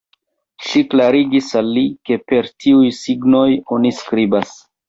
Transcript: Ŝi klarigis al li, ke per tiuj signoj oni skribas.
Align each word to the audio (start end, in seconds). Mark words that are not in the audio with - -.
Ŝi 0.69 0.81
klarigis 0.93 1.49
al 1.61 1.69
li, 1.75 1.85
ke 2.11 2.19
per 2.31 2.51
tiuj 2.65 2.91
signoj 3.03 3.47
oni 3.77 3.93
skribas. 4.03 4.61